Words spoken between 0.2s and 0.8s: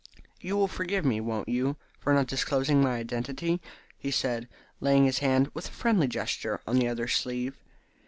"You will